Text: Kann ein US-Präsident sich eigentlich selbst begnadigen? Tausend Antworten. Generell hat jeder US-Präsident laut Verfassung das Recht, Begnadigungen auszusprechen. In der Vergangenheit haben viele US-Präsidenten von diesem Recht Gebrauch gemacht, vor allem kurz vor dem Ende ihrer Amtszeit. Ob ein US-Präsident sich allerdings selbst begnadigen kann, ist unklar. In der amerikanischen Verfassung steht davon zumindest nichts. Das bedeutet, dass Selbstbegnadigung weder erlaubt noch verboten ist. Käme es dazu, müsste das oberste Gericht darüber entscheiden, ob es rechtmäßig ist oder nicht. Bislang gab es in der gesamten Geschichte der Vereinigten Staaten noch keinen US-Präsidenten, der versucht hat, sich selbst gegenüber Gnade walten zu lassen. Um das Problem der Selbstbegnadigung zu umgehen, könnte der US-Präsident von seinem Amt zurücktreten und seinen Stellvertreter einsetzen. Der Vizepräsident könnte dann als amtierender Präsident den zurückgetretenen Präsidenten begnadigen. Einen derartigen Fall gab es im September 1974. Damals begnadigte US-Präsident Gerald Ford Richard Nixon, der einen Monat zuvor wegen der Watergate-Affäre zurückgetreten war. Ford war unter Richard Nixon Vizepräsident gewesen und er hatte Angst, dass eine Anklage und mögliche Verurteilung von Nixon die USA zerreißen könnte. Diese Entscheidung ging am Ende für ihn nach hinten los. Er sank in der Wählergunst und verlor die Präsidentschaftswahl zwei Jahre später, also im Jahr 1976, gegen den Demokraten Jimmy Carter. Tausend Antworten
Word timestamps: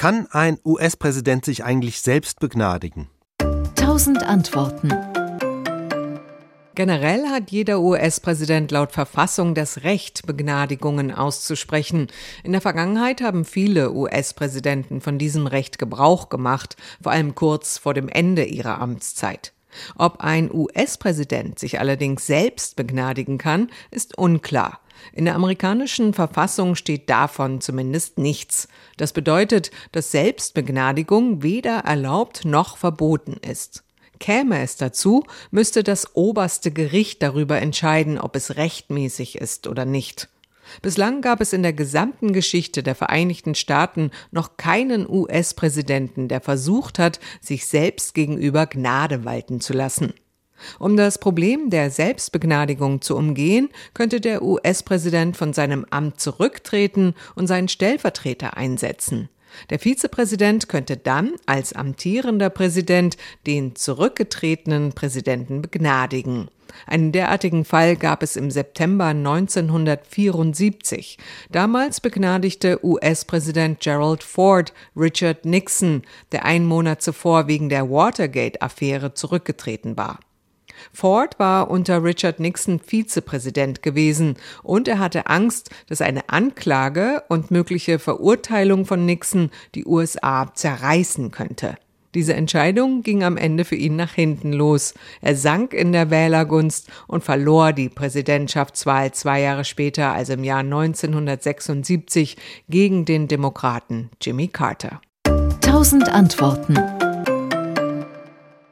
Kann 0.00 0.26
ein 0.30 0.58
US-Präsident 0.64 1.44
sich 1.44 1.62
eigentlich 1.62 2.00
selbst 2.00 2.40
begnadigen? 2.40 3.10
Tausend 3.76 4.22
Antworten. 4.22 4.88
Generell 6.74 7.26
hat 7.28 7.50
jeder 7.50 7.82
US-Präsident 7.82 8.70
laut 8.70 8.92
Verfassung 8.92 9.54
das 9.54 9.82
Recht, 9.82 10.26
Begnadigungen 10.26 11.12
auszusprechen. 11.12 12.06
In 12.42 12.52
der 12.52 12.62
Vergangenheit 12.62 13.20
haben 13.20 13.44
viele 13.44 13.92
US-Präsidenten 13.92 15.02
von 15.02 15.18
diesem 15.18 15.46
Recht 15.46 15.78
Gebrauch 15.78 16.30
gemacht, 16.30 16.76
vor 17.02 17.12
allem 17.12 17.34
kurz 17.34 17.76
vor 17.76 17.92
dem 17.92 18.08
Ende 18.08 18.44
ihrer 18.44 18.80
Amtszeit. 18.80 19.52
Ob 19.96 20.20
ein 20.20 20.52
US-Präsident 20.52 21.58
sich 21.58 21.80
allerdings 21.80 22.26
selbst 22.26 22.76
begnadigen 22.76 23.38
kann, 23.38 23.70
ist 23.90 24.16
unklar. 24.18 24.80
In 25.12 25.24
der 25.24 25.34
amerikanischen 25.34 26.12
Verfassung 26.14 26.74
steht 26.74 27.08
davon 27.08 27.60
zumindest 27.60 28.18
nichts. 28.18 28.68
Das 28.96 29.12
bedeutet, 29.12 29.70
dass 29.92 30.12
Selbstbegnadigung 30.12 31.42
weder 31.42 31.78
erlaubt 31.78 32.44
noch 32.44 32.76
verboten 32.76 33.36
ist. 33.40 33.82
Käme 34.18 34.60
es 34.60 34.76
dazu, 34.76 35.24
müsste 35.50 35.82
das 35.82 36.14
oberste 36.14 36.70
Gericht 36.70 37.22
darüber 37.22 37.58
entscheiden, 37.58 38.18
ob 38.18 38.36
es 38.36 38.56
rechtmäßig 38.56 39.38
ist 39.38 39.66
oder 39.66 39.86
nicht. 39.86 40.28
Bislang 40.82 41.20
gab 41.20 41.40
es 41.40 41.52
in 41.52 41.62
der 41.62 41.72
gesamten 41.72 42.32
Geschichte 42.32 42.82
der 42.82 42.94
Vereinigten 42.94 43.54
Staaten 43.54 44.10
noch 44.30 44.56
keinen 44.56 45.08
US-Präsidenten, 45.08 46.28
der 46.28 46.40
versucht 46.40 46.98
hat, 46.98 47.20
sich 47.40 47.66
selbst 47.66 48.14
gegenüber 48.14 48.66
Gnade 48.66 49.24
walten 49.24 49.60
zu 49.60 49.72
lassen. 49.72 50.14
Um 50.78 50.96
das 50.96 51.18
Problem 51.18 51.70
der 51.70 51.90
Selbstbegnadigung 51.90 53.00
zu 53.00 53.16
umgehen, 53.16 53.70
könnte 53.94 54.20
der 54.20 54.42
US-Präsident 54.42 55.36
von 55.36 55.52
seinem 55.52 55.86
Amt 55.90 56.20
zurücktreten 56.20 57.14
und 57.34 57.46
seinen 57.46 57.68
Stellvertreter 57.68 58.56
einsetzen. 58.56 59.28
Der 59.70 59.78
Vizepräsident 59.78 60.68
könnte 60.68 60.96
dann 60.96 61.34
als 61.46 61.72
amtierender 61.72 62.50
Präsident 62.50 63.16
den 63.46 63.76
zurückgetretenen 63.76 64.92
Präsidenten 64.92 65.62
begnadigen. 65.62 66.48
Einen 66.86 67.12
derartigen 67.12 67.64
Fall 67.64 67.96
gab 67.96 68.22
es 68.22 68.36
im 68.36 68.50
September 68.50 69.06
1974. 69.06 71.18
Damals 71.50 72.00
begnadigte 72.00 72.84
US-Präsident 72.84 73.80
Gerald 73.80 74.22
Ford 74.22 74.72
Richard 74.96 75.44
Nixon, 75.44 76.02
der 76.32 76.44
einen 76.44 76.66
Monat 76.66 77.02
zuvor 77.02 77.48
wegen 77.48 77.68
der 77.68 77.90
Watergate-Affäre 77.90 79.14
zurückgetreten 79.14 79.96
war. 79.96 80.20
Ford 80.92 81.38
war 81.38 81.70
unter 81.70 82.02
Richard 82.02 82.40
Nixon 82.40 82.80
Vizepräsident 82.80 83.82
gewesen 83.82 84.36
und 84.62 84.88
er 84.88 84.98
hatte 84.98 85.26
Angst, 85.26 85.70
dass 85.88 86.00
eine 86.00 86.28
Anklage 86.28 87.22
und 87.28 87.50
mögliche 87.50 87.98
Verurteilung 87.98 88.86
von 88.86 89.06
Nixon 89.06 89.50
die 89.74 89.86
USA 89.86 90.52
zerreißen 90.54 91.30
könnte. 91.30 91.76
Diese 92.14 92.34
Entscheidung 92.34 93.02
ging 93.02 93.22
am 93.22 93.36
Ende 93.36 93.64
für 93.64 93.76
ihn 93.76 93.94
nach 93.94 94.12
hinten 94.12 94.52
los. 94.52 94.94
Er 95.20 95.36
sank 95.36 95.72
in 95.72 95.92
der 95.92 96.10
Wählergunst 96.10 96.90
und 97.06 97.22
verlor 97.22 97.72
die 97.72 97.88
Präsidentschaftswahl 97.88 99.12
zwei 99.12 99.42
Jahre 99.42 99.64
später, 99.64 100.12
also 100.12 100.32
im 100.32 100.42
Jahr 100.42 100.60
1976, 100.60 102.36
gegen 102.68 103.04
den 103.04 103.28
Demokraten 103.28 104.10
Jimmy 104.20 104.48
Carter. 104.48 105.00
Tausend 105.60 106.08
Antworten 106.08 106.76